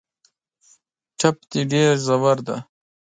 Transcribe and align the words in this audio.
ټپ 1.19 1.35
دي 1.51 1.61
ډېر 1.71 1.91
ژور 2.05 2.37
دی. 2.47 2.57